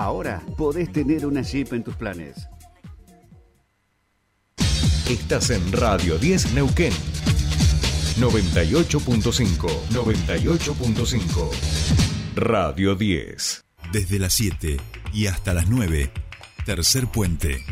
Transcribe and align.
Ahora 0.00 0.42
podés 0.56 0.90
tener 0.90 1.26
una 1.26 1.42
Jeep 1.42 1.74
en 1.74 1.84
tus 1.84 1.94
planes. 1.94 2.48
Estás 5.06 5.50
en 5.50 5.72
Radio 5.72 6.16
10 6.16 6.54
Neuquén. 6.54 6.94
98.5. 8.18 9.68
98.5. 9.90 11.50
Radio 12.34 12.94
10. 12.94 13.62
Desde 13.92 14.18
las 14.18 14.32
7 14.32 14.78
y 15.12 15.26
hasta 15.26 15.52
las 15.52 15.68
9. 15.68 16.10
Tercer 16.64 17.06
puente. 17.06 17.62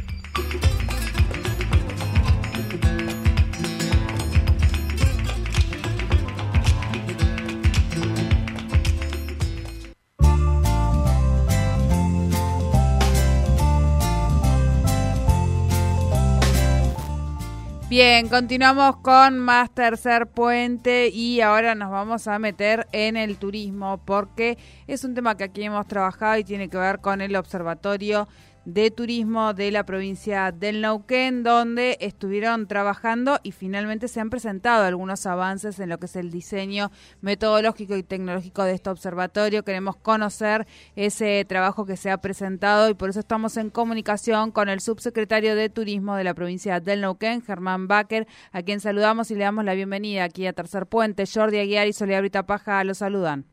Bien, 17.88 18.28
continuamos 18.28 18.98
con 18.98 19.38
más 19.38 19.70
tercer 19.70 20.26
puente 20.26 21.08
y 21.08 21.40
ahora 21.40 21.74
nos 21.74 21.90
vamos 21.90 22.28
a 22.28 22.38
meter 22.38 22.86
en 22.92 23.16
el 23.16 23.38
turismo 23.38 23.98
porque 24.04 24.58
es 24.86 25.04
un 25.04 25.14
tema 25.14 25.38
que 25.38 25.44
aquí 25.44 25.62
hemos 25.62 25.86
trabajado 25.86 26.36
y 26.36 26.44
tiene 26.44 26.68
que 26.68 26.76
ver 26.76 26.98
con 26.98 27.22
el 27.22 27.34
observatorio 27.34 28.28
de 28.68 28.90
Turismo 28.90 29.54
de 29.54 29.70
la 29.70 29.86
provincia 29.86 30.52
del 30.52 30.82
Neuquén, 30.82 31.42
donde 31.42 31.96
estuvieron 32.00 32.66
trabajando 32.66 33.40
y 33.42 33.52
finalmente 33.52 34.08
se 34.08 34.20
han 34.20 34.28
presentado 34.28 34.84
algunos 34.84 35.24
avances 35.24 35.80
en 35.80 35.88
lo 35.88 35.98
que 35.98 36.04
es 36.04 36.16
el 36.16 36.30
diseño 36.30 36.90
metodológico 37.22 37.96
y 37.96 38.02
tecnológico 38.02 38.64
de 38.64 38.74
este 38.74 38.90
observatorio. 38.90 39.64
Queremos 39.64 39.96
conocer 39.96 40.66
ese 40.96 41.46
trabajo 41.48 41.86
que 41.86 41.96
se 41.96 42.10
ha 42.10 42.18
presentado 42.18 42.90
y 42.90 42.94
por 42.94 43.08
eso 43.08 43.20
estamos 43.20 43.56
en 43.56 43.70
comunicación 43.70 44.52
con 44.52 44.68
el 44.68 44.80
subsecretario 44.80 45.56
de 45.56 45.70
Turismo 45.70 46.16
de 46.16 46.24
la 46.24 46.34
provincia 46.34 46.78
del 46.78 47.00
Neuquén, 47.00 47.40
Germán 47.40 47.88
Baker, 47.88 48.26
a 48.52 48.62
quien 48.62 48.80
saludamos 48.80 49.30
y 49.30 49.34
le 49.34 49.44
damos 49.44 49.64
la 49.64 49.72
bienvenida 49.72 50.24
aquí 50.24 50.46
a 50.46 50.52
Tercer 50.52 50.84
Puente. 50.84 51.24
Jordi 51.26 51.56
Aguiar 51.56 51.88
y 51.88 51.94
Soledad 51.94 52.44
Paja 52.44 52.84
lo 52.84 52.92
saludan. 52.92 53.46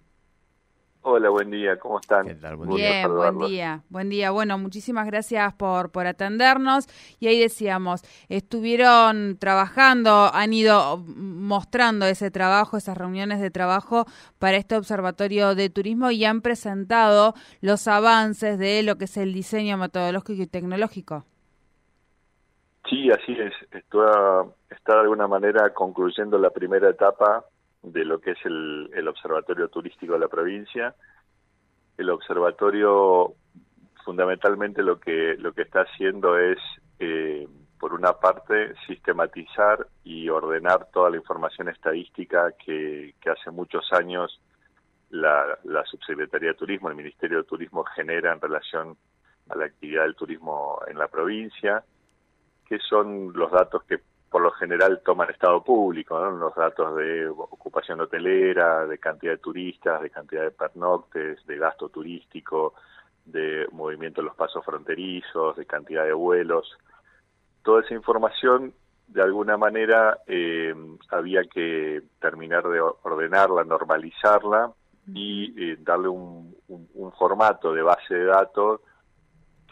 Hola, 1.08 1.30
buen 1.30 1.52
día, 1.52 1.78
¿cómo 1.78 2.00
están? 2.00 2.26
Bien, 2.26 2.40
buen 2.58 3.38
día, 3.48 3.84
buen 3.90 4.10
día. 4.10 4.32
Bueno, 4.32 4.58
muchísimas 4.58 5.06
gracias 5.06 5.54
por, 5.54 5.92
por 5.92 6.08
atendernos. 6.08 6.88
Y 7.20 7.28
ahí 7.28 7.40
decíamos, 7.40 8.02
estuvieron 8.28 9.38
trabajando, 9.38 10.32
han 10.34 10.52
ido 10.52 10.98
mostrando 10.98 12.08
ese 12.08 12.32
trabajo, 12.32 12.76
esas 12.76 12.98
reuniones 12.98 13.40
de 13.40 13.52
trabajo 13.52 14.06
para 14.40 14.58
este 14.58 14.76
Observatorio 14.78 15.54
de 15.54 15.70
Turismo 15.70 16.10
y 16.10 16.26
han 16.26 16.42
presentado 16.42 17.36
los 17.62 17.88
avances 17.88 18.58
de 18.58 18.82
lo 18.82 18.98
que 18.98 19.06
es 19.06 19.16
el 19.18 19.32
diseño 19.32 19.78
metodológico 19.78 20.42
y 20.42 20.48
tecnológico. 20.48 21.24
Sí, 22.90 23.12
así 23.12 23.32
es. 23.34 23.54
Está, 23.72 24.44
está 24.72 24.94
de 24.94 25.02
alguna 25.02 25.28
manera 25.28 25.72
concluyendo 25.72 26.40
la 26.40 26.50
primera 26.50 26.90
etapa 26.90 27.46
de 27.92 28.06
lo 28.06 28.20
que 28.20 28.32
es 28.32 28.46
el, 28.46 29.08
Observatorio 29.08 29.70
Turístico 29.70 30.14
de 30.14 30.20
la 30.20 30.28
provincia. 30.28 30.96
El 31.98 32.10
observatorio 32.10 33.34
fundamentalmente 34.04 34.84
lo 34.84 35.00
que, 35.00 35.36
lo 35.38 35.54
que 35.54 35.64
está 35.64 35.82
haciendo 35.82 36.38
es, 36.38 36.60
eh, 37.00 37.48
por 37.80 37.94
una 37.94 38.14
parte, 38.14 38.74
sistematizar 38.88 39.88
y 40.04 40.30
ordenar 40.30 40.88
toda 40.92 41.10
la 41.10 41.18
información 41.18 41.70
estadística 41.70 42.52
que, 42.64 43.16
que 43.22 43.30
hace 43.30 43.52
muchos 43.52 43.92
años 43.94 44.40
la, 45.10 45.58
la 45.64 45.84
Subsecretaría 45.86 46.50
de 46.50 46.56
Turismo, 46.56 46.90
el 46.90 46.96
Ministerio 46.96 47.40
de 47.40 47.44
Turismo 47.46 47.84
genera 47.84 48.34
en 48.34 48.42
relación 48.42 48.98
a 49.50 49.56
la 49.56 49.66
actividad 49.66 50.04
del 50.04 50.16
turismo 50.16 50.80
en 50.88 50.98
la 50.98 51.08
provincia, 51.08 51.84
que 52.68 52.80
son 52.80 53.32
los 53.34 53.52
datos 53.52 53.84
que 53.84 54.00
lo 54.46 54.52
general 54.52 55.02
toman 55.04 55.32
estado 55.32 55.64
público, 55.64 56.20
los 56.20 56.54
datos 56.54 56.96
de 56.98 57.28
ocupación 57.28 58.00
hotelera, 58.02 58.86
de 58.86 59.00
cantidad 59.00 59.32
de 59.32 59.40
turistas, 59.40 60.04
de 60.04 60.12
cantidad 60.12 60.44
de 60.44 60.52
pernoctes, 60.52 61.44
de 61.48 61.58
gasto 61.58 61.90
turístico, 61.90 62.76
de 63.26 63.68
movimiento 63.72 64.22
de 64.22 64.28
los 64.28 64.36
pasos 64.36 64.64
fronterizos, 64.64 65.56
de 65.58 65.66
cantidad 65.66 66.06
de 66.06 66.14
vuelos. 66.14 66.78
Toda 67.64 67.82
esa 67.82 67.96
información, 67.96 68.72
de 69.08 69.24
alguna 69.24 69.58
manera, 69.58 70.20
eh, 70.28 70.76
había 71.10 71.42
que 71.46 72.04
terminar 72.22 72.68
de 72.68 72.80
ordenarla, 72.82 73.64
normalizarla 73.64 74.72
y 75.08 75.72
eh, 75.72 75.78
darle 75.80 76.10
un 76.10 77.12
formato 77.18 77.74
de 77.74 77.82
base 77.82 78.14
de 78.14 78.26
datos 78.26 78.82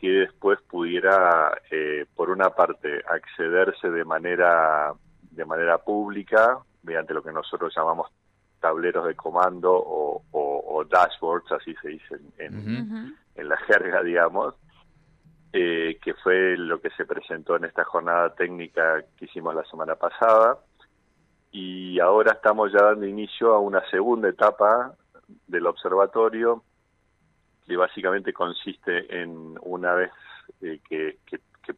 que 0.03 0.09
después 0.09 0.59
pudiera, 0.69 1.57
eh, 1.71 2.05
por 2.13 2.29
una 2.29 2.49
parte, 2.49 3.01
accederse 3.07 3.89
de 3.89 4.03
manera, 4.03 4.91
de 5.31 5.45
manera 5.45 5.77
pública 5.77 6.59
mediante 6.81 7.13
lo 7.13 7.23
que 7.23 7.31
nosotros 7.31 7.73
llamamos 7.73 8.11
tableros 8.59 9.05
de 9.07 9.15
comando 9.15 9.71
o, 9.73 10.83
dashboards, 10.89 11.49
así 11.53 11.73
se 11.81 11.87
dice 11.87 12.15
en, 12.37 13.15
en, 13.35 13.47
la 13.47 13.55
jerga, 13.59 14.03
digamos, 14.03 14.55
eh, 15.53 15.97
que 16.03 16.13
fue 16.15 16.57
lo 16.57 16.81
que 16.81 16.89
se 16.89 17.05
presentó 17.05 17.55
en 17.55 17.63
esta 17.63 17.85
jornada 17.85 18.35
técnica 18.35 19.05
que 19.17 19.23
hicimos 19.23 19.55
la 19.55 19.63
semana 19.63 19.95
pasada. 19.95 20.57
Y 21.49 21.97
ahora 22.01 22.33
estamos 22.33 22.73
ya 22.73 22.83
dando 22.83 23.05
inicio 23.05 23.53
a 23.53 23.59
una 23.59 23.81
segunda 23.89 24.27
etapa 24.27 24.95
del 25.47 25.65
observatorio 25.65 26.61
que 27.65 27.77
básicamente 27.77 28.33
consiste 28.33 29.21
en 29.21 29.57
una 29.61 29.93
vez 29.93 30.11
eh, 30.61 30.79
que, 30.87 31.17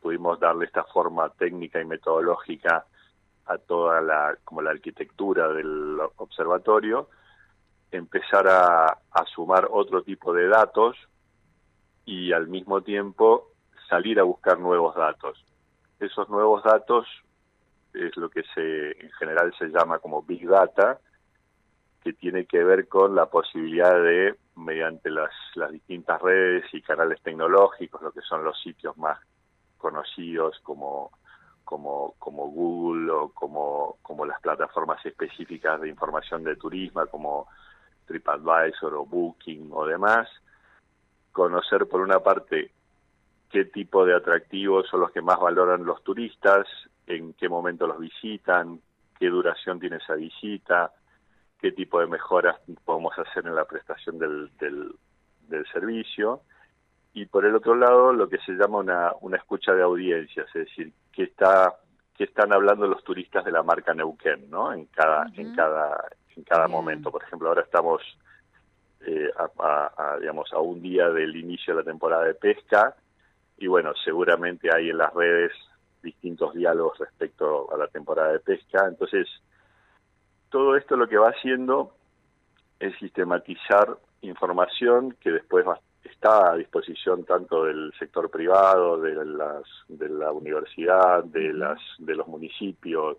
pudimos 0.01 0.39
darle 0.39 0.65
esta 0.65 0.83
forma 0.83 1.29
técnica 1.29 1.79
y 1.79 1.85
metodológica 1.85 2.85
a 3.45 3.57
toda 3.59 4.01
la 4.01 4.35
como 4.43 4.61
la 4.61 4.71
arquitectura 4.71 5.47
del 5.49 5.99
observatorio 6.17 7.07
empezar 7.91 8.47
a, 8.47 8.87
a 8.87 9.25
sumar 9.33 9.67
otro 9.71 10.01
tipo 10.01 10.33
de 10.33 10.47
datos 10.47 10.97
y 12.03 12.33
al 12.33 12.47
mismo 12.47 12.81
tiempo 12.81 13.51
salir 13.87 14.19
a 14.19 14.23
buscar 14.23 14.59
nuevos 14.59 14.95
datos. 14.95 15.43
Esos 15.99 16.29
nuevos 16.29 16.63
datos 16.63 17.07
es 17.93 18.15
lo 18.17 18.29
que 18.29 18.43
se 18.53 18.91
en 18.99 19.11
general 19.13 19.53
se 19.57 19.67
llama 19.67 19.99
como 19.99 20.23
big 20.23 20.47
data 20.47 20.99
que 22.05 22.13
tiene 22.13 22.45
que 22.45 22.63
ver 22.63 22.87
con 22.87 23.15
la 23.15 23.25
posibilidad 23.25 23.91
de, 23.99 24.35
mediante 24.57 25.09
las, 25.09 25.31
distintas 25.71 26.21
redes 26.21 26.63
y 26.71 26.79
canales 26.83 27.19
tecnológicos, 27.23 27.99
lo 27.99 28.11
que 28.11 28.21
son 28.21 28.43
los 28.43 28.61
sitios 28.61 28.95
más 28.95 29.19
conocidos 29.79 30.59
como, 30.61 31.09
como, 31.63 32.13
como 32.19 32.45
Google 32.51 33.09
o 33.11 33.29
como, 33.29 33.97
como 34.03 34.23
las 34.23 34.39
plataformas 34.39 35.03
específicas 35.03 35.81
de 35.81 35.89
información 35.89 36.43
de 36.43 36.55
turismo, 36.57 37.07
como 37.07 37.47
TripAdvisor 38.05 38.93
o 38.93 39.05
Booking 39.07 39.71
o 39.71 39.87
demás, 39.87 40.29
conocer 41.31 41.87
por 41.87 42.01
una 42.01 42.19
parte 42.19 42.71
qué 43.49 43.65
tipo 43.65 44.05
de 44.05 44.15
atractivos 44.15 44.87
son 44.89 44.99
los 44.99 45.09
que 45.09 45.23
más 45.23 45.39
valoran 45.39 45.83
los 45.83 46.03
turistas, 46.03 46.67
en 47.07 47.33
qué 47.33 47.49
momento 47.49 47.87
los 47.87 47.97
visitan, 47.97 48.79
qué 49.19 49.27
duración 49.27 49.79
tiene 49.79 49.95
esa 49.97 50.13
visita, 50.13 50.91
qué 51.65 51.71
tipo 51.71 51.99
de 51.99 52.05
mejoras 52.05 52.57
podemos 52.83 53.17
hacer 53.17 53.47
en 53.47 53.55
la 53.55 53.65
prestación 53.65 54.19
del, 54.19 54.51
del, 54.59 55.65
servicio. 55.73 56.41
Y 57.15 57.25
por 57.25 57.43
el 57.43 57.55
otro 57.55 57.73
lado, 57.73 58.13
lo 58.13 58.29
que 58.29 58.37
se 58.45 58.51
llama 58.51 58.77
una, 58.77 59.13
una 59.21 59.37
escucha 59.37 59.73
de 59.73 59.81
audiencias, 59.81 60.45
es 60.49 60.67
decir, 60.67 60.93
qué 61.11 61.23
está 61.23 61.73
qué 62.15 62.25
están 62.25 62.53
hablando 62.53 62.85
los 62.85 63.03
turistas 63.03 63.43
de 63.43 63.51
la 63.51 63.63
marca 63.63 63.95
Neuquén, 63.95 64.47
¿no? 64.47 64.71
En 64.73 64.85
cada 64.85 65.25
en 65.35 65.55
cada 65.55 66.07
en 66.35 66.43
cada 66.43 66.67
momento. 66.67 67.09
Por 67.09 67.23
ejemplo, 67.23 67.47
ahora 67.49 67.63
estamos 67.63 68.03
eh, 69.07 69.31
a, 69.35 70.17
digamos 70.19 70.53
a 70.53 70.59
un 70.59 70.83
día 70.83 71.09
del 71.09 71.35
inicio 71.35 71.73
de 71.73 71.81
la 71.81 71.91
temporada 71.91 72.25
de 72.25 72.35
pesca 72.35 72.95
y 73.57 73.65
bueno, 73.65 73.91
seguramente 74.03 74.69
hay 74.71 74.91
en 74.91 74.99
las 74.99 75.11
redes 75.15 75.51
distintos 76.03 76.53
diálogos 76.53 76.99
respecto 76.99 77.73
a 77.73 77.77
la 77.77 77.87
temporada 77.87 78.33
de 78.33 78.39
pesca. 78.39 78.85
Entonces, 78.87 79.27
todo 80.55 80.77
esto 80.77 80.95
lo 80.95 81.09
que 81.09 81.17
va 81.17 81.31
haciendo 81.31 81.91
es 82.79 82.97
sistematizar 82.99 83.97
información 84.21 85.13
que 85.19 85.29
después 85.29 85.65
está 86.01 86.53
a 86.53 86.55
disposición 86.55 87.25
tanto 87.25 87.65
del 87.65 87.91
sector 87.99 88.31
privado, 88.31 89.01
de 89.01 89.25
las 89.25 89.63
de 89.89 90.07
la 90.07 90.31
universidad, 90.31 91.25
de 91.25 91.51
las 91.51 91.77
de 91.97 92.15
los 92.15 92.25
municipios, 92.29 93.17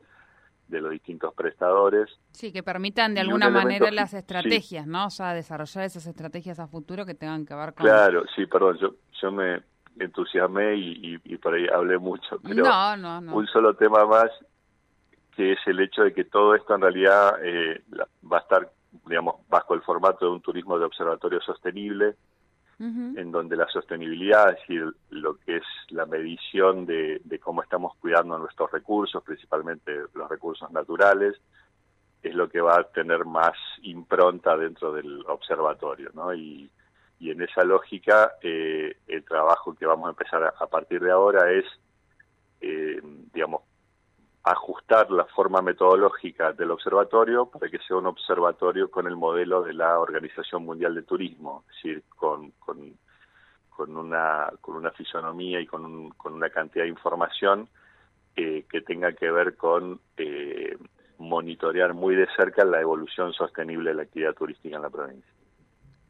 de 0.66 0.80
los 0.80 0.90
distintos 0.90 1.34
prestadores. 1.34 2.08
Sí, 2.30 2.54
que 2.54 2.62
permitan 2.62 3.12
de 3.12 3.20
alguna 3.20 3.50
manera 3.50 3.90
las 3.90 4.14
estrategias, 4.14 4.86
¿no? 4.86 5.08
O 5.08 5.10
sea, 5.10 5.34
desarrollar 5.34 5.84
esas 5.84 6.06
estrategias 6.06 6.58
a 6.58 6.66
futuro 6.66 7.04
que 7.04 7.12
tengan 7.12 7.44
que 7.44 7.54
ver 7.54 7.74
con... 7.74 7.84
Claro, 7.84 8.24
sí, 8.34 8.46
perdón, 8.46 8.78
yo, 8.78 8.94
yo 9.20 9.30
me 9.30 9.60
entusiasmé 10.00 10.74
y, 10.74 11.20
y, 11.22 11.36
por 11.36 11.52
ahí 11.52 11.66
hablé 11.70 11.98
mucho, 11.98 12.40
pero 12.42 12.64
no, 12.64 12.96
no, 12.96 13.20
no. 13.20 13.36
un 13.36 13.46
solo 13.46 13.74
tema 13.74 14.06
más 14.06 14.30
que 15.36 15.52
es 15.52 15.58
el 15.66 15.78
hecho 15.80 16.02
de 16.02 16.14
que 16.14 16.24
todo 16.24 16.54
esto 16.54 16.74
en 16.74 16.80
realidad 16.80 17.38
eh, 17.44 17.82
va 18.30 18.38
a 18.38 18.40
estar, 18.40 18.72
digamos, 19.06 19.46
bajo 19.48 19.74
el 19.74 19.82
formato 19.82 20.24
de 20.24 20.32
un 20.32 20.40
turismo 20.40 20.78
de 20.78 20.86
observatorio 20.86 21.40
sostenible, 21.42 22.16
en 22.78 23.32
donde 23.32 23.56
la 23.56 23.66
sostenibilidad, 23.68 24.50
es 24.50 24.58
decir, 24.60 24.94
lo 25.08 25.38
que 25.38 25.56
es 25.56 25.62
la 25.88 26.04
medición 26.04 26.84
de, 26.84 27.22
cómo 27.42 27.62
estamos 27.62 27.96
cuidando 27.96 28.38
nuestros 28.38 28.70
recursos, 28.70 29.22
principalmente 29.24 29.94
los 30.12 30.28
recursos 30.28 30.70
naturales, 30.72 31.36
es 32.22 32.34
lo 32.34 32.50
que 32.50 32.60
va 32.60 32.78
a 32.78 32.84
tener 32.84 33.24
más 33.24 33.56
impronta 33.82 34.58
dentro 34.58 34.92
del 34.92 35.24
observatorio, 35.26 36.10
¿no? 36.12 36.34
Y, 36.34 36.70
en 37.18 37.40
esa 37.40 37.64
lógica, 37.64 38.32
eh, 38.42 38.98
el 39.08 39.24
trabajo 39.24 39.74
que 39.74 39.86
vamos 39.86 40.06
a 40.06 40.10
empezar 40.10 40.44
a, 40.44 40.66
partir 40.66 41.00
de 41.00 41.10
ahora 41.10 41.50
es, 41.50 41.64
eh, 42.60 43.00
digamos, 43.32 43.62
ajustar 44.46 45.10
la 45.10 45.24
forma 45.24 45.60
metodológica 45.60 46.52
del 46.52 46.70
observatorio 46.70 47.46
para 47.46 47.68
que 47.68 47.80
sea 47.80 47.96
un 47.96 48.06
observatorio 48.06 48.88
con 48.88 49.08
el 49.08 49.16
modelo 49.16 49.62
de 49.62 49.74
la 49.74 49.98
Organización 49.98 50.64
Mundial 50.64 50.94
de 50.94 51.02
Turismo, 51.02 51.64
es 51.68 51.74
decir, 51.74 52.04
con, 52.14 52.52
con, 52.52 53.96
una, 53.96 54.52
con 54.60 54.76
una 54.76 54.92
fisonomía 54.92 55.60
y 55.60 55.66
con, 55.66 56.10
con 56.10 56.34
una 56.34 56.48
cantidad 56.48 56.84
de 56.84 56.90
información 56.90 57.68
eh, 58.36 58.64
que 58.70 58.82
tenga 58.82 59.12
que 59.14 59.28
ver 59.32 59.56
con 59.56 60.00
eh, 60.16 60.78
monitorear 61.18 61.92
muy 61.92 62.14
de 62.14 62.28
cerca 62.36 62.64
la 62.64 62.80
evolución 62.80 63.32
sostenible 63.32 63.90
de 63.90 63.96
la 63.96 64.02
actividad 64.02 64.34
turística 64.34 64.76
en 64.76 64.82
la 64.82 64.90
provincia. 64.90 65.32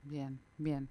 Bien, 0.02 0.38
bien. 0.58 0.88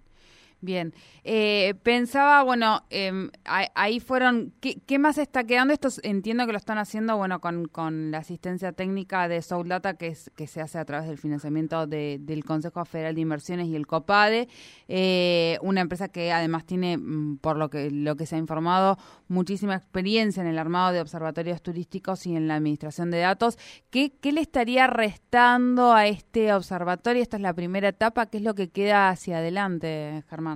Bien, 0.61 0.93
eh, 1.23 1.75
pensaba, 1.83 2.41
bueno, 2.43 2.85
eh, 2.89 3.29
ahí 3.43 3.99
fueron, 3.99 4.53
¿qué, 4.61 4.99
más 4.99 5.17
está 5.17 5.43
quedando? 5.43 5.73
Esto 5.73 5.89
entiendo 6.01 6.45
que 6.45 6.53
lo 6.53 6.57
están 6.57 6.77
haciendo, 6.77 7.17
bueno, 7.17 7.39
con, 7.39 7.67
con 7.67 8.09
la 8.09 8.19
asistencia 8.19 8.71
técnica 8.71 9.27
de 9.27 9.41
Soul 9.41 9.67
Data, 9.67 9.95
que, 9.95 10.07
es, 10.07 10.31
que 10.35 10.47
se 10.47 10.61
hace 10.61 10.79
a 10.79 10.85
través 10.85 11.07
del 11.07 11.17
financiamiento 11.17 11.85
del 11.85 12.43
Consejo 12.45 12.83
Federal 12.85 13.13
de 13.13 13.21
Inversiones 13.21 13.67
y 13.67 13.75
el 13.75 13.85
COPADE, 13.85 14.47
eh, 14.87 15.59
una 15.61 15.81
empresa 15.81 16.07
que 16.07 16.31
además 16.31 16.65
tiene, 16.65 16.97
mm, 16.97 17.37
por 17.37 17.57
lo 17.57 17.69
que, 17.69 17.91
lo 17.91 18.15
que 18.15 18.25
se 18.25 18.35
ha 18.35 18.39
informado, 18.39 18.97
muchísima 19.27 19.75
experiencia 19.75 20.41
en 20.41 20.47
el 20.47 20.57
armado 20.57 20.93
de 20.93 21.01
observatorios 21.01 21.61
turísticos 21.61 22.25
y 22.25 22.35
en 22.35 22.47
la 22.47 22.55
administración 22.55 23.11
de 23.11 23.19
datos. 23.19 23.57
¿Qué, 23.89 24.13
qué 24.19 24.31
le 24.31 24.41
estaría 24.41 24.87
restando 24.87 25.93
a 25.93 26.07
este 26.07 26.53
observatorio? 26.53 27.21
Esta 27.21 27.37
es 27.37 27.43
la 27.43 27.53
primera 27.53 27.89
etapa, 27.89 28.25
¿qué 28.27 28.37
es 28.37 28.43
lo 28.43 28.55
que 28.55 28.69
queda 28.69 29.09
hacia 29.09 29.37
adelante, 29.37 30.23
Germán? 30.29 30.54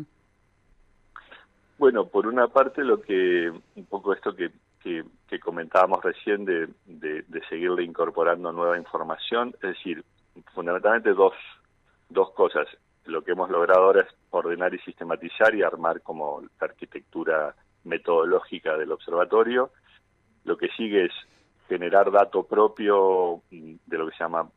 Bueno, 1.79 2.07
por 2.07 2.27
una 2.27 2.49
parte 2.49 2.83
lo 2.83 2.99
que, 3.01 3.49
un 3.49 3.85
poco 3.85 4.11
esto 4.11 4.35
que, 4.35 4.51
que, 4.81 5.39
comentábamos 5.39 6.03
recién 6.03 6.43
de, 6.43 6.67
de, 6.85 7.41
seguirle 7.47 7.83
incorporando 7.83 8.51
nueva 8.51 8.77
información, 8.77 9.55
es 9.61 9.69
decir, 9.75 10.03
fundamentalmente 10.53 11.13
dos, 11.13 11.33
dos 12.09 12.31
cosas. 12.31 12.67
Lo 13.05 13.23
que 13.23 13.31
hemos 13.31 13.49
logrado 13.49 13.85
ahora 13.85 14.01
es 14.01 14.13
ordenar 14.29 14.73
y 14.73 14.79
sistematizar 14.79 15.55
y 15.55 15.63
armar 15.63 16.01
como 16.01 16.41
la 16.41 16.67
arquitectura 16.67 17.55
metodológica 17.85 18.75
del 18.75 18.91
observatorio. 18.91 19.71
Lo 20.43 20.57
que 20.57 20.67
sigue 20.75 21.05
es 21.05 21.13
generar 21.69 22.11
dato 22.11 22.43
propio 22.43 23.41
de 23.49 23.97
lo 23.97 24.05
que 24.05 24.17
se 24.17 24.23
llama 24.25 24.49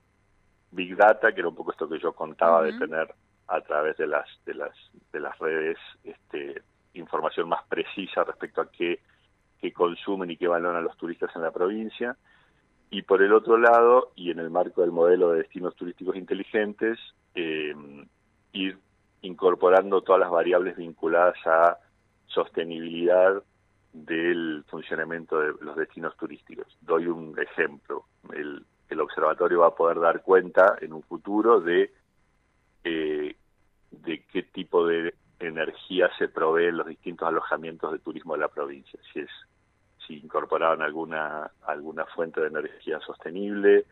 Big 0.72 0.96
Data, 0.96 1.32
que 1.32 1.38
era 1.38 1.48
un 1.50 1.54
poco 1.54 1.70
esto 1.70 1.88
que 1.88 2.00
yo 2.00 2.14
contaba 2.14 2.64
de 2.64 2.72
tener 2.72 3.14
a 3.46 3.60
través 3.60 3.96
de 3.96 4.08
las 4.08 4.26
de 4.44 4.54
las 4.54 4.74
de 5.12 5.20
las 5.20 5.38
redes 5.38 5.78
este, 6.02 6.62
información 6.94 7.48
más 7.48 7.62
precisa 7.68 8.24
respecto 8.24 8.60
a 8.60 8.70
qué, 8.70 9.00
qué 9.60 9.72
consumen 9.72 10.30
y 10.30 10.36
qué 10.36 10.48
valoran 10.48 10.84
los 10.84 10.96
turistas 10.96 11.34
en 11.36 11.42
la 11.42 11.50
provincia. 11.50 12.16
Y 12.90 13.02
por 13.02 13.22
el 13.22 13.32
otro 13.32 13.56
lado, 13.56 14.12
y 14.16 14.30
en 14.30 14.38
el 14.38 14.50
marco 14.50 14.82
del 14.82 14.92
modelo 14.92 15.30
de 15.30 15.38
destinos 15.38 15.74
turísticos 15.74 16.16
inteligentes, 16.16 16.98
eh, 17.34 17.74
ir 18.52 18.78
incorporando 19.22 20.02
todas 20.02 20.20
las 20.20 20.30
variables 20.30 20.76
vinculadas 20.76 21.36
a 21.46 21.78
sostenibilidad 22.26 23.42
del 23.92 24.64
funcionamiento 24.68 25.38
de 25.38 25.54
los 25.60 25.76
destinos 25.76 26.16
turísticos. 26.16 26.66
Doy 26.80 27.06
un 27.06 27.38
ejemplo. 27.38 28.04
El, 28.32 28.64
el 28.88 29.00
observatorio 29.00 29.60
va 29.60 29.68
a 29.68 29.74
poder 29.74 30.00
dar 30.00 30.22
cuenta 30.22 30.76
en 30.80 30.92
un 30.92 31.02
futuro 31.02 31.60
de 31.60 31.92
eh, 32.84 33.36
de 33.90 34.24
qué 34.24 34.42
tipo 34.42 34.86
de 34.86 35.14
energía 35.46 36.10
se 36.18 36.28
provee 36.28 36.66
en 36.66 36.78
los 36.78 36.86
distintos 36.86 37.28
alojamientos 37.28 37.92
de 37.92 37.98
turismo 37.98 38.34
de 38.34 38.40
la 38.40 38.48
provincia, 38.48 38.98
si 39.12 39.20
es 39.20 39.30
si 40.06 40.18
incorporaban 40.18 40.82
alguna 40.82 41.50
alguna 41.62 42.04
fuente 42.06 42.40
de 42.40 42.48
energía 42.48 43.00
sostenible 43.00 43.84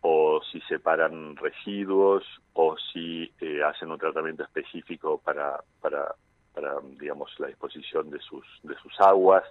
o 0.00 0.40
si 0.50 0.60
separan 0.62 1.36
residuos 1.36 2.24
o 2.54 2.76
si 2.92 3.30
eh, 3.40 3.62
hacen 3.62 3.90
un 3.90 3.98
tratamiento 3.98 4.42
específico 4.44 5.20
para 5.22 5.62
para 5.80 6.14
para 6.54 6.76
digamos 6.98 7.30
la 7.38 7.48
disposición 7.48 8.10
de 8.10 8.18
sus 8.20 8.44
de 8.62 8.74
sus 8.76 8.98
aguas. 9.00 9.44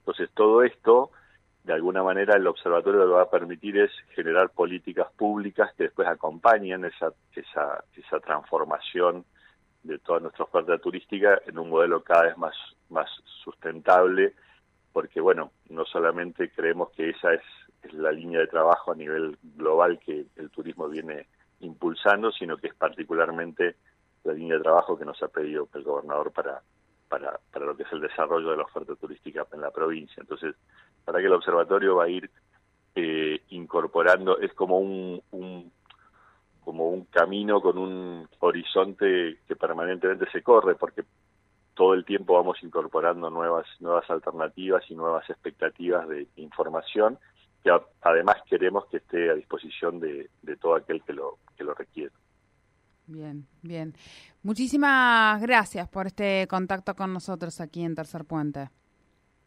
Entonces 0.00 0.30
todo 0.34 0.62
esto 0.62 1.10
de 1.64 1.72
alguna 1.72 2.02
manera 2.02 2.36
el 2.36 2.46
observatorio 2.46 3.00
lo 3.00 3.06
que 3.06 3.14
va 3.14 3.22
a 3.22 3.30
permitir 3.30 3.78
es 3.78 3.90
generar 4.14 4.50
políticas 4.50 5.10
públicas 5.12 5.72
que 5.76 5.84
después 5.84 6.06
acompañen 6.06 6.84
esa 6.84 7.12
esa 7.34 7.82
esa 7.96 8.20
transformación 8.20 9.24
de 9.86 9.98
toda 9.98 10.20
nuestra 10.20 10.44
oferta 10.44 10.78
turística 10.78 11.40
en 11.46 11.58
un 11.58 11.70
modelo 11.70 12.02
cada 12.02 12.24
vez 12.24 12.38
más, 12.38 12.54
más 12.88 13.08
sustentable, 13.44 14.34
porque 14.92 15.20
bueno, 15.20 15.52
no 15.70 15.84
solamente 15.84 16.50
creemos 16.50 16.90
que 16.90 17.10
esa 17.10 17.34
es, 17.34 17.42
la 17.92 18.10
línea 18.10 18.40
de 18.40 18.48
trabajo 18.48 18.90
a 18.90 18.96
nivel 18.96 19.38
global 19.54 20.00
que 20.00 20.26
el 20.34 20.50
turismo 20.50 20.88
viene 20.88 21.28
impulsando, 21.60 22.32
sino 22.32 22.56
que 22.56 22.66
es 22.66 22.74
particularmente 22.74 23.76
la 24.24 24.32
línea 24.32 24.56
de 24.56 24.62
trabajo 24.64 24.98
que 24.98 25.04
nos 25.04 25.22
ha 25.22 25.28
pedido 25.28 25.68
el 25.72 25.84
gobernador 25.84 26.32
para, 26.32 26.62
para, 27.08 27.38
para 27.52 27.64
lo 27.64 27.76
que 27.76 27.84
es 27.84 27.92
el 27.92 28.00
desarrollo 28.00 28.50
de 28.50 28.56
la 28.56 28.64
oferta 28.64 28.96
turística 28.96 29.46
en 29.52 29.60
la 29.60 29.70
provincia. 29.70 30.20
Entonces, 30.20 30.56
para 31.04 31.20
que 31.20 31.26
el 31.26 31.32
observatorio 31.32 31.94
va 31.94 32.04
a 32.04 32.08
ir 32.08 32.28
eh, 32.96 33.42
incorporando, 33.50 34.38
es 34.40 34.52
como 34.54 34.80
un, 34.80 35.22
un 35.30 35.70
como 36.66 36.88
un 36.88 37.04
camino 37.04 37.60
con 37.60 37.78
un 37.78 38.28
horizonte 38.40 39.38
que 39.46 39.54
permanentemente 39.54 40.28
se 40.32 40.42
corre, 40.42 40.74
porque 40.74 41.04
todo 41.74 41.94
el 41.94 42.04
tiempo 42.04 42.34
vamos 42.34 42.60
incorporando 42.60 43.30
nuevas, 43.30 43.66
nuevas 43.78 44.10
alternativas 44.10 44.82
y 44.90 44.96
nuevas 44.96 45.30
expectativas 45.30 46.08
de 46.08 46.26
información 46.34 47.20
que 47.62 47.70
además 48.02 48.38
queremos 48.50 48.84
que 48.86 48.96
esté 48.96 49.30
a 49.30 49.34
disposición 49.34 50.00
de, 50.00 50.28
de 50.42 50.56
todo 50.56 50.74
aquel 50.74 51.04
que 51.04 51.12
lo, 51.12 51.38
que 51.56 51.62
lo 51.62 51.72
requiere. 51.72 52.12
Bien, 53.06 53.46
bien. 53.62 53.94
Muchísimas 54.42 55.40
gracias 55.40 55.88
por 55.88 56.08
este 56.08 56.48
contacto 56.48 56.96
con 56.96 57.12
nosotros 57.12 57.60
aquí 57.60 57.84
en 57.84 57.94
Tercer 57.94 58.24
Puente. 58.24 58.70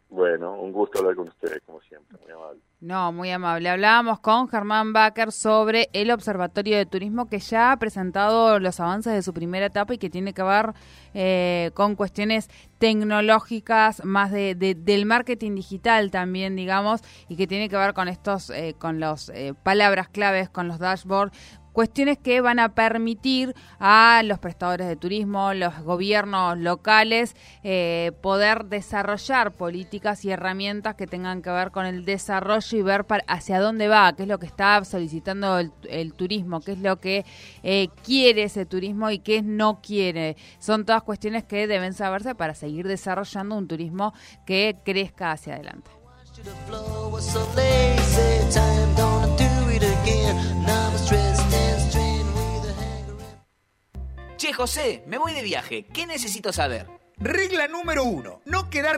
Bueno, 0.10 0.60
un 0.60 0.72
gusto 0.72 1.00
hablar 1.00 1.16
con 1.16 1.28
ustedes, 1.28 1.62
como 1.66 1.80
siempre, 1.82 2.18
muy 2.24 2.32
amable. 2.32 2.60
No, 2.82 3.12
muy 3.12 3.30
amable. 3.30 3.70
Hablábamos 3.70 4.20
con 4.22 4.48
Germán 4.48 4.92
Baker 4.92 5.32
sobre 5.32 5.89
el 5.94 6.10
Observatorio 6.10 6.78
de 6.78 6.88
Turismo 6.88 7.28
que 7.28 7.38
ya 7.39 7.72
ha 7.72 7.78
presentado 7.78 8.58
los 8.60 8.80
avances 8.80 9.13
de 9.13 9.22
su 9.22 9.34
primera 9.34 9.68
etapa 9.68 9.94
y 9.94 9.98
que 10.00 10.10
tiene 10.10 10.34
que 10.34 10.42
ver 10.42 10.74
eh, 11.13 11.70
con 11.75 11.96
cuestiones 11.96 12.50
tecnológicas, 12.80 14.04
más 14.04 14.32
de, 14.32 14.56
del 14.56 15.06
marketing 15.06 15.54
digital 15.54 16.10
también, 16.10 16.56
digamos, 16.56 17.01
y 17.28 17.36
que 17.36 17.46
tiene 17.46 17.70
que 17.70 17.78
ver 17.78 17.94
con 17.94 18.08
estos, 18.08 18.50
eh, 18.50 18.75
con 18.80 19.00
las 19.00 19.30
eh, 19.30 19.54
palabras 19.62 20.08
claves, 20.08 20.50
con 20.50 20.68
los 20.68 20.80
dashboards, 20.80 21.38
cuestiones 21.79 22.17
que 22.17 22.41
van 22.41 22.59
a 22.59 22.75
permitir 22.75 23.55
a 23.79 24.21
los 24.25 24.38
prestadores 24.38 24.86
de 24.86 24.98
turismo, 24.98 25.53
los 25.53 25.79
gobiernos 25.79 26.57
locales, 26.57 27.38
eh, 27.63 28.12
poder 28.21 28.65
desarrollar 28.65 29.53
políticas 29.53 30.25
y 30.25 30.29
herramientas 30.29 30.95
que 30.95 31.07
tengan 31.07 31.41
que 31.41 31.51
ver 31.51 31.71
con 31.71 31.86
el 31.86 32.03
desarrollo 32.03 32.77
y 32.77 32.81
ver 32.81 33.05
hacia 33.27 33.62
dónde 33.62 33.88
va, 33.88 34.12
qué 34.12 34.24
es 34.24 34.27
lo 34.27 34.39
que 34.39 34.45
está 34.45 34.83
solicitando 34.83 35.57
el, 35.57 36.13
turismo, 36.15 36.59
qué 36.59 36.74
es 36.74 36.79
lo 36.79 37.00
que 37.00 37.25
eh, 37.63 37.88
quiere 38.03 38.43
ese 38.43 38.65
turismo 38.65 39.09
y 39.09 39.19
qué 39.19 39.41
no 39.41 39.79
quiere. 39.81 40.36
Son 40.59 40.83
todas 40.83 41.03
cuestiones 41.03 41.45
que 41.45 41.65
deben 41.65 41.93
saberse 41.93 42.36
para 42.36 42.55
seguir 42.55 42.89
desarrollando 42.89 43.55
un 43.55 43.69
turismo 43.69 44.13
que 44.45 44.75
crezca 44.83 45.31
hacia 45.31 45.53
adelante. 45.53 45.89
Che, 54.39 54.53
José, 54.53 55.03
me 55.05 55.17
voy 55.17 55.34
de 55.34 55.43
viaje. 55.43 55.86
¿Qué 55.93 56.08
necesito 56.08 56.53
saber? 56.53 56.88
Regla 57.17 57.67
número 57.67 58.05
uno, 58.05 58.41
no 58.46 58.69
quedar 58.69 58.98